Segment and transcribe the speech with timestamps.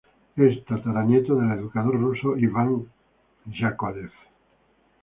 [0.35, 2.87] Es tataranieto del educador ruso Iván
[3.45, 4.09] Yákovlev.